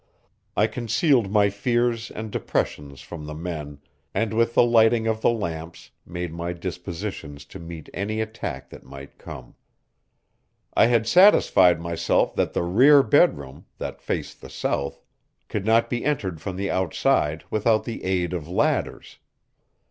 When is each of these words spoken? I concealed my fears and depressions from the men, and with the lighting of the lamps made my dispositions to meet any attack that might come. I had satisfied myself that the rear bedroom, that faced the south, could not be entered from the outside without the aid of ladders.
I 0.57 0.65
concealed 0.65 1.29
my 1.31 1.51
fears 1.51 2.09
and 2.09 2.31
depressions 2.31 3.01
from 3.01 3.27
the 3.27 3.35
men, 3.35 3.81
and 4.15 4.33
with 4.33 4.55
the 4.55 4.63
lighting 4.63 5.05
of 5.05 5.21
the 5.21 5.29
lamps 5.29 5.91
made 6.07 6.33
my 6.33 6.53
dispositions 6.53 7.45
to 7.45 7.59
meet 7.59 7.87
any 7.93 8.19
attack 8.19 8.71
that 8.71 8.83
might 8.83 9.19
come. 9.19 9.53
I 10.73 10.87
had 10.87 11.05
satisfied 11.05 11.79
myself 11.79 12.33
that 12.33 12.53
the 12.53 12.63
rear 12.63 13.03
bedroom, 13.03 13.67
that 13.77 14.01
faced 14.01 14.41
the 14.41 14.49
south, 14.49 15.03
could 15.47 15.67
not 15.67 15.87
be 15.87 16.03
entered 16.03 16.41
from 16.41 16.55
the 16.55 16.71
outside 16.71 17.43
without 17.51 17.83
the 17.83 18.03
aid 18.03 18.33
of 18.33 18.47
ladders. 18.47 19.19